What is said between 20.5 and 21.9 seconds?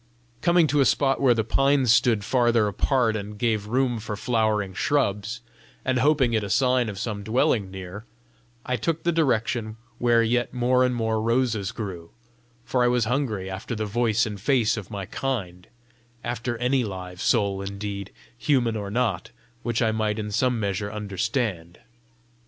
measure understand.